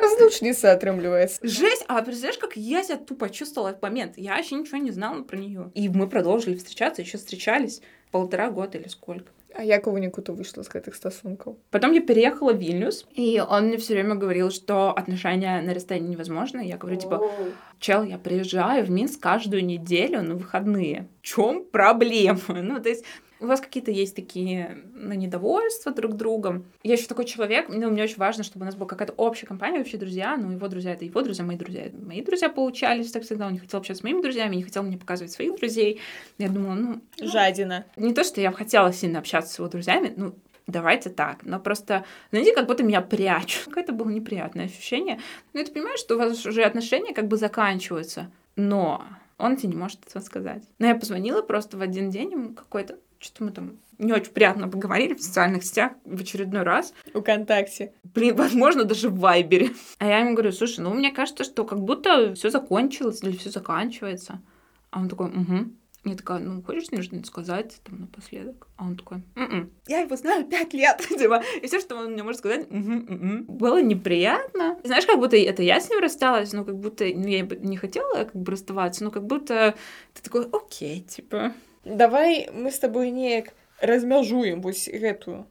[0.00, 4.14] разлучніца атрымліваецца Жесть, а представляешь, как я себя тупо чувствовала в этот момент?
[4.16, 5.70] Я вообще ничего не знала про нее.
[5.74, 7.80] И мы продолжили встречаться, еще встречались
[8.10, 9.30] полтора года или сколько.
[9.56, 13.40] А як у выніку то выйшла з гэтых стасункаў Потом я переехала в Вильнюс, и
[13.40, 16.66] он мне все время говорил, что отношения на расстоянии невозможны.
[16.66, 17.30] Я говорю, типа,
[17.78, 21.06] чел, я приезжаю в Минск каждую неделю на выходные.
[21.22, 22.40] В чем проблема?
[22.48, 23.04] Ну, то есть
[23.39, 26.65] у вас какие-то есть такие ну, недовольства друг другом.
[26.83, 29.79] Я еще такой человек, ну, мне очень важно, чтобы у нас была какая-то общая компания,
[29.79, 30.37] общие друзья.
[30.37, 33.47] Ну, его друзья— это его друзья, мои друзья— это мои друзья получались, так всегда.
[33.47, 35.99] Он не хотел общаться с моими друзьями, не хотел мне показывать своих друзей.
[36.37, 40.35] Я думала, ну, жадина не то, что я хотела сильно общаться с его друзьями, ну,
[40.67, 41.39] давайте так.
[41.43, 43.65] Но просто, знаете, как будто меня прячут.
[43.65, 45.19] Какое-то было неприятное ощущение.
[45.53, 49.03] Ну, и ты понимаешь, что у вас уже отношения как бы заканчиваются, но
[49.37, 50.63] он тебе не может этого сказать.
[50.79, 54.67] Но я позвонила просто в один день ему какой-то, что-то мы там не очень приятно
[54.67, 56.93] поговорили в социальных сетях в очередной раз.
[57.13, 59.71] уконтакце Блин, возможно, даже в Вайбере.
[59.99, 63.49] А я ему говорю, слушай, ну, мне кажется, что как будто все закончилось или все
[63.49, 64.41] заканчивается.
[64.89, 65.71] А он такой, угу.
[66.05, 68.67] Я такая, ну, хочешь мне что-нибудь сказать там напоследок?
[68.77, 69.69] А он такой, «М-м».
[69.85, 73.43] Я его знаю пять лет, типа, и все, что он мне может сказать, «Мгм, м-м».
[73.43, 74.79] было неприятно.
[74.85, 78.23] Знаешь, как будто это я с ним рассталась, но как будто, ну, я не хотела
[78.23, 79.75] как бы расставаться, но как будто
[80.13, 81.53] ты такой, окей, типа.
[81.89, 85.45] Давай мы з табой неяк размяжуем вось гэтую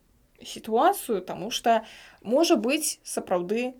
[0.45, 1.83] сітуацыю таму что
[2.23, 3.75] можа быць сапраўды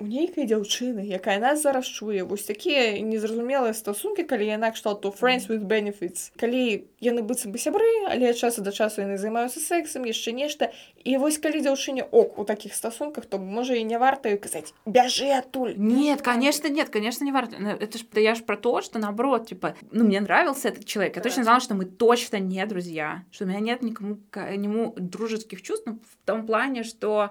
[0.00, 5.48] у нейкай дзяўчыны якая нас зараз чуе вось такія незразумелыя стасункі калі яна кшталту friends
[5.48, 10.36] with benefits калі яны быццам бы сябры але часу да часу яны займаюцца сексам яшчэ
[10.36, 10.68] нешта
[11.00, 14.76] і вось калі дзяўчыне ок у такіх стасунках то можа і не варта ёй казаць
[14.84, 17.56] бяжы адтуль Нет, конечно, нет, конечно, не важно.
[17.58, 20.84] Ну, Это ж, да я ж про то, что наоборот, типа, ну, мне нравился этот
[20.84, 21.16] человек.
[21.16, 24.94] Я точно знала, что мы точно не друзья, что у меня нет никому к нему
[24.96, 27.30] дружеских чувств, ну, в том плане, что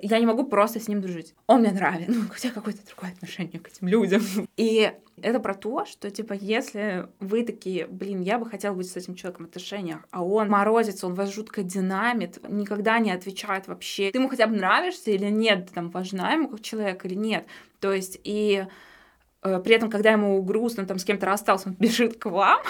[0.00, 1.34] я не могу просто с ним дружить.
[1.46, 4.21] Он мне нравится, ну, хотя какое-то другое отношение к этим людям.
[4.57, 8.97] И это про то, что, типа, если вы такие, блин, я бы хотела быть с
[8.97, 14.11] этим человеком в отношениях, а он морозится, он вас жутко динамит, никогда не отвечает вообще,
[14.11, 17.45] ты ему хотя бы нравишься или нет, там, важна ему как человек или нет.
[17.79, 18.65] То есть, и
[19.43, 22.61] э, при этом, когда ему грустно, там, с кем-то расстался, он бежит к вам,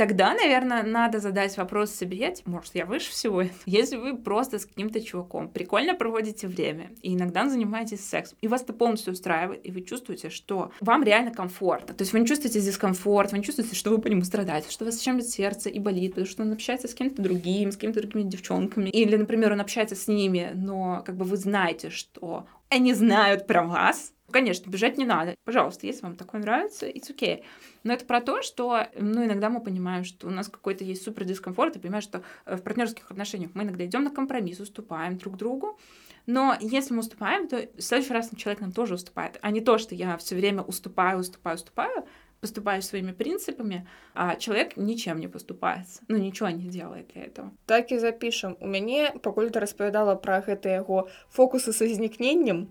[0.00, 3.42] тогда, наверное, надо задать вопрос себе, типа, может, я выше всего?
[3.66, 8.62] Если вы просто с каким-то чуваком прикольно проводите время, и иногда занимаетесь сексом, и вас
[8.62, 12.62] это полностью устраивает, и вы чувствуете, что вам реально комфортно, то есть вы не чувствуете
[12.62, 15.78] дискомфорт, вы не чувствуете, что вы по нему страдаете, что у вас чем-то сердце и
[15.78, 19.60] болит, потому что он общается с кем-то другим, с какими-то другими девчонками, или, например, он
[19.60, 24.97] общается с ними, но как бы вы знаете, что они знают про вас, Конечно, бежать
[24.97, 25.35] не надо.
[25.45, 27.43] Пожалуйста, если вам такое нравится, it's okay.
[27.83, 31.25] Но это про то, что ну, иногда мы понимаем, что у нас какой-то есть супер
[31.25, 35.37] дискомфорт, и понимаем, что э, в партнерских отношениях мы иногда идем на компромисс, уступаем друг
[35.37, 35.79] другу.
[36.25, 39.37] Но если мы уступаем, то в следующий раз человек нам тоже уступает.
[39.41, 42.05] А не то, что я все время уступаю, уступаю, уступаю,
[42.45, 47.91] поступаю своими принципами, а человек ничем не поступаецца ну ничего не делает для этого так
[47.91, 52.69] і запішам у мяне пакуль ты распавядала пра гэта яго фокусы са знікненнем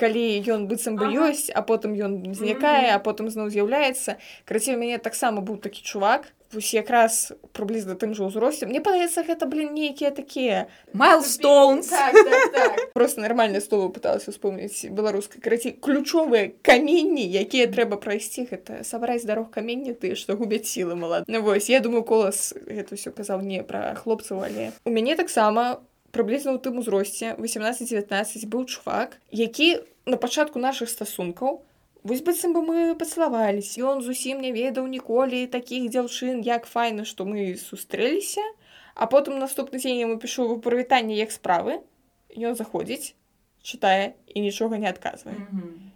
[0.00, 1.30] калі ён быццам бы Ага.
[1.30, 4.16] ёсць а потым ён знікае а потым зноў з'яўляецца
[4.48, 9.22] карацей у мяне таксама быў такі чувак вось якраз прыблізна тым жа ўзросце мне падаецца
[9.22, 11.86] гэта блин нейкія такія Milestones.
[11.88, 12.92] Так, так, так.
[12.96, 19.50] просто нармальнае слово пыталася успомніць беларускай карацей ключовыя каменні якія трэба прайсці гэта сабраць дарог
[19.54, 23.62] каменні тыя што губяць сілы малад ну, вось я думаю колас гэта ўсё казаў не
[23.62, 25.78] пра хлопцаў але у мяне таксама
[26.10, 31.63] прыблізна ў тым узросце 18-19 быў чувак які на пачатку нашых стасункаў
[32.05, 37.25] вось быццам бы мы пацалаваліся ён зусім не ведаў ніколі такіх дзяўчын як файна што
[37.25, 38.45] мы сустрэліся
[38.95, 41.81] а потым наступны дзень яму пішу вы прывітанне як справы
[42.37, 43.15] ён заходзіць
[43.65, 45.35] чытае і нічога не адказвае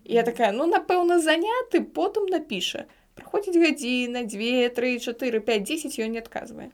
[0.09, 5.99] І я такая ну напэўна заняты потым напіша праходзіць гадзіна дзве тры чатыры 5 10
[6.05, 6.71] ён не адказвае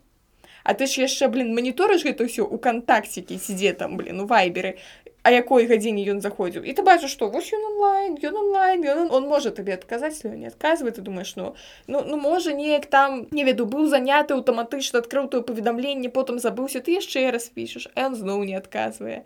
[0.66, 4.78] А ты ж яшчэ блин маніторыш гэта ўсё у кантакцікі сидзе там блин у вайберы
[5.23, 9.13] А якой гадзіне ён заходзіў і ты бачыш што вось ён онлайн ён онлайн ён
[9.19, 11.55] он можа табе адказаць не адказвае ты думаешь ну
[11.87, 16.81] ну ну можа неяк там не веду быў заняты аўтаматычна адкрыў тое паведамленне потым забыўся
[16.81, 19.25] ты яшчэ раз пішаш а ён зноў не адказвае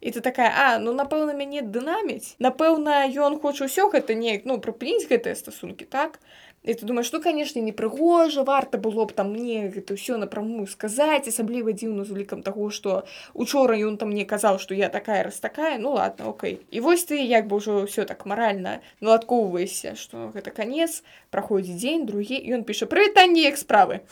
[0.00, 4.58] і ты такая а ну напэўна мяне дынаміць напэўна ён хоча ўсё гэта неяк ну
[4.58, 6.18] прыпыніць гэтыя стасункі так
[6.65, 11.25] і ты думаешь ну канешне непрыгожа варта было б там мне гэта ўсё напрамую сказаць
[11.25, 15.41] асабліва дзіўна з улікам таго што учора ён там мне казаў што я такая раз
[15.41, 20.29] такая ну ладно окей і вось ты як бы ўжо ўсё так маральна наладкоўваешся што
[20.37, 21.01] гэта канец
[21.33, 24.05] праходзіць дзень другі ён піша прывітанне як справы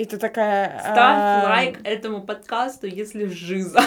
[0.00, 3.84] і ты такая Ставь а, лайк этому подкасту, если жиза.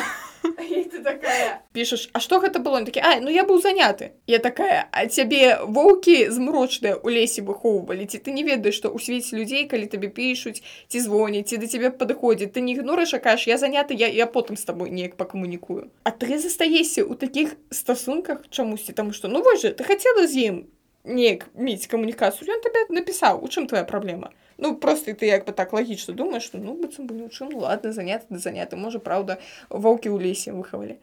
[0.48, 4.40] І ты такая пішаш А што гэта было такі А ну я быў заняты я
[4.40, 9.40] такая а цябе воўкі змрочныя у лесе выхоўвалі ці ты не ведаеш што ў свеце
[9.40, 13.48] людзей калі табе пішуць ці звоняць ці да цябе падыходзіць ты не ігнорыш а кажаш
[13.48, 18.44] я заняты я, я потым з табой неяк пакамунікую А ты застаешся ў такіх стасунках
[18.50, 20.56] чамусьці таму што ну вось жа ты хацела з ім
[21.04, 25.53] неяк мець камунікацыю ён табе напісаў у чым твоя праблема Ну просто ты як бы
[25.53, 28.99] так лагічна думаеш што ну быццам бы ў чым ну, ладно заняты да заняты можа
[28.99, 29.39] праўда
[29.71, 30.99] ваўкі ў лесе выхавалі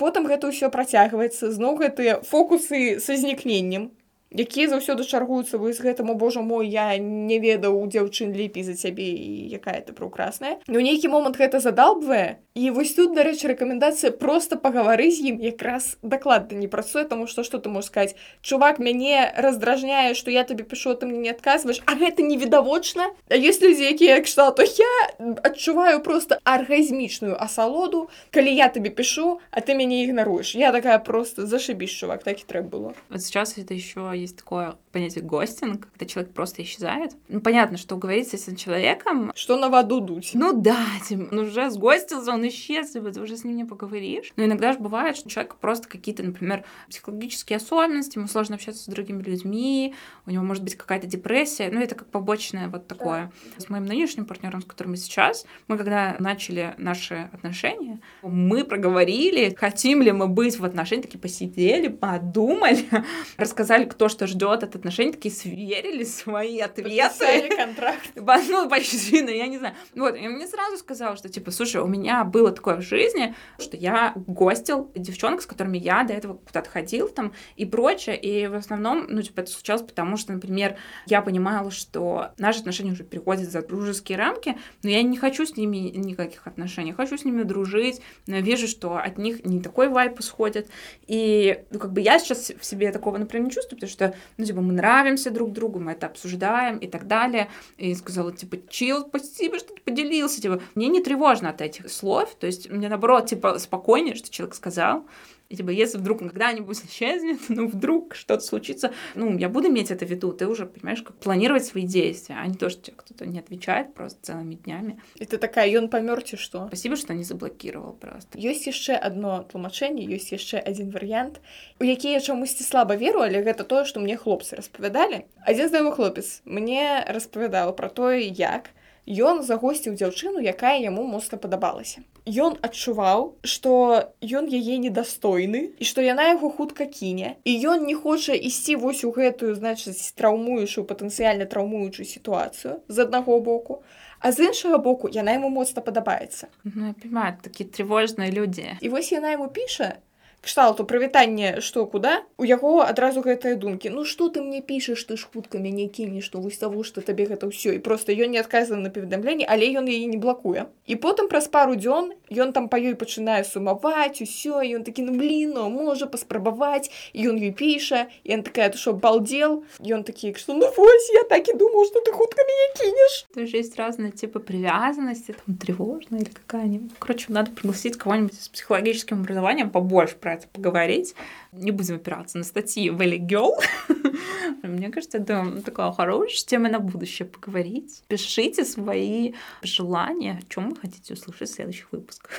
[0.00, 3.92] потым гэта ўсё працягваецца зноў гэтыя фокусы са знікненнем
[4.32, 8.72] якія заўсёды чаргуюцца вы з гэтаму божа мой я не ведаў у дзяўчын лепей за
[8.76, 14.11] цябе і якая ты праўкрасная Ну нейкі момант гэта задалбвае і вось тут дарэчы рэкамендацыя
[14.13, 18.77] просто пагавары з ім якраз дакладна не працуе таму што што ты можаш сказаць чувак
[18.77, 23.61] мяне раздражняе што я табе пішу ты мне не адказваеш а гэта невідавочна А ёсць
[23.65, 24.93] людзі якія як кшталту я
[25.41, 31.47] адчуваю просто аргазмічную асалоду калі я табе пішу а ты мяне ігнаруеш я такая просто
[31.49, 36.05] зашибіш чувак так і трэба было Вот сейчас это еще есть такое понятие гостинг, когда
[36.05, 37.11] человек просто исчезает.
[37.27, 41.41] Ну, понятно, что уговориться с этим человеком, что на воду дуть ну да, типа, ну
[41.43, 44.32] уже сгостился, он исчез, типа, ты уже с ним не поговоришь.
[44.36, 48.82] Но иногда же бывает, что у человека просто какие-то, например, психологические особенности, ему сложно общаться
[48.82, 49.94] с другими людьми,
[50.26, 53.32] у него может быть какая-то депрессия, ну это как побочное вот такое.
[53.56, 59.54] С моим нынешним партнером, с которым мы сейчас, мы когда начали наши отношения, мы проговорили,
[59.54, 62.84] хотим ли мы быть в отношениях, такие посидели, подумали,
[63.36, 67.18] рассказали, кто что ждет от отношений, такие сверили свои ответы.
[67.18, 68.10] Подписали контракт
[68.48, 69.74] Ну, почти, но я не знаю.
[69.94, 73.76] Вот, и мне сразу сказал, что, типа, слушай, у меня было такое в жизни, что
[73.76, 78.54] я гостил девчонок, с которыми я до этого куда-то ходил там и прочее, и в
[78.54, 83.50] основном, ну, типа, это случалось потому, что, например, я понимала, что наши отношения уже переходят
[83.50, 88.00] за дружеские рамки, но я не хочу с ними никаких отношений, хочу с ними дружить,
[88.28, 90.68] но я вижу, что от них не такой вайп исходит,
[91.08, 94.44] и, ну, как бы я сейчас в себе такого, например, не чувствую, потому что, ну,
[94.44, 97.48] типа, мы нравимся друг другу, мы это обсуждаем и так далее,
[97.78, 102.17] и сказала, типа, чил, спасибо, что ты поделился, типа, мне не тревожно от этих слов,
[102.17, 102.35] любовь.
[102.39, 105.05] То есть мне, наоборот, типа, спокойнее, что человек сказал.
[105.49, 109.91] И типа, если вдруг он когда-нибудь исчезнет, ну, вдруг что-то случится, ну, я буду иметь
[109.91, 110.31] это в виду.
[110.31, 113.93] Ты уже, понимаешь, как планировать свои действия, а не то, что тебе кто-то не отвечает
[113.93, 114.97] просто целыми днями.
[115.19, 118.39] І ты такая ён памёр ці што Спасибо, что не заблокировал просто.
[118.39, 121.39] ёсць яшчэ одно тлумачэнне ёсць яшчэ адзін варыянт
[121.79, 125.93] у які я чамусьці слаба веру але гэта тое што мне хлопцы распавядалі адзін знаёмы
[125.93, 128.69] хлопец мне распавядаў пра тое як
[129.08, 132.04] ён загосціў дзяўчыну якая яму моцна падабалася.
[132.28, 137.40] Ён адчуваў што ён яе недастойны і што яна яго хутка кіне.
[137.48, 143.40] І ён не хоча ісці вось у гэтую значыць траўмуючую патэнцыяльна траўмуючую сітуацыю з аднаго
[143.40, 143.82] боку
[144.20, 146.50] а з іншага боку яна яму моцна падабаецца.
[146.64, 148.76] Ну, понимаю, такие тревожные люди.
[148.80, 150.02] І вось яна яму піша
[150.47, 155.17] кшталту прывітанне што куда у яго адразу гэтыя думкі Ну што ты мне пішаш ты
[155.17, 158.39] ж хутка мяне кінеш што вось таго што табе гэта ўсё і просто ён не
[158.43, 162.67] адказвае на паведамленне але ён яе не блакуе і потым праз пару дзён ён там
[162.67, 167.39] па ёй пачынае сумаваць усё і ён такі ну блин ну можа паспрабаваць і ён
[167.39, 171.47] ёй піша і ён такая ты што балдел ён такі што ну вось я так
[171.47, 176.21] і думаў што ты хутка мяне кінеш То есть есть разные типы привязанности, там тревожная
[176.21, 176.91] или какая-нибудь.
[176.99, 181.15] Короче, надо пригласить кого-нибудь с психологическим образованием побольше про это поговорить.
[181.51, 183.51] Не будем опираться на статьи Valley Girl.
[184.63, 188.03] Мне кажется, это такая хорошая тема на будущее поговорить.
[188.07, 192.31] Пишите свои желания, о чем вы хотите услышать в следующих выпусках.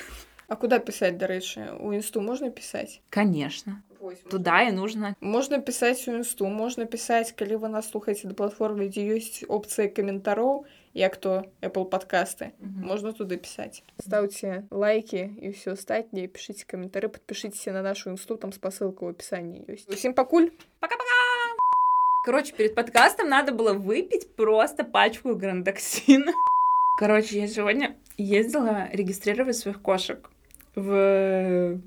[0.47, 3.81] А куда пісаць дарэчы у інсту можна пісаць Конечно.
[4.29, 5.15] Туда и нужно.
[5.21, 9.89] Можна пісаць у інсту, можна пісаць, калі вы нас слухаеце да платформы, дзе ёсць опцыя
[9.89, 12.53] каментароў, як то Apple подкасты.
[12.61, 13.81] Можна туды пісаць.
[13.97, 19.65] Стаўце лайки і ўсё астатняе, пішыце каментары, падпішыцеся на нашу інсту, там спасылка ў апісанні
[19.65, 19.89] ёсць.
[19.89, 20.53] Усім пакуль.
[22.25, 26.33] Короче, перед подкастом надо было выпить просто пачку грандоксина.
[26.97, 30.29] Короче, я сегодня ездила регистрировать своих кошек
[30.75, 31.79] в,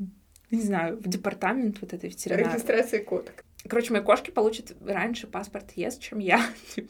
[0.53, 2.53] не знаю, в департамент вот этой ветеринарной.
[2.53, 3.43] Регістрацыя котак.
[3.67, 6.45] Короче, мои кошки получат раньше паспорт ЕС, чем я.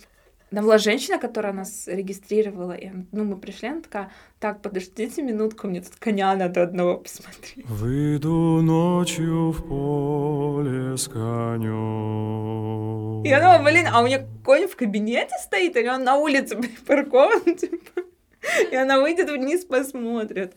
[0.51, 5.68] Там была женщина, которая нас регистрировала, и ну, мы пришли, она такая, так, подождите минутку,
[5.68, 7.66] мне тут коня надо одного посмотреть.
[7.66, 11.74] Выйду ночью в поле с конем.
[13.24, 17.55] И она, блин, а у меня конь в кабинете стоит, или он на улице припаркован,
[17.55, 18.03] типа?
[18.72, 20.53] И она выйдет вниз, посмотрит.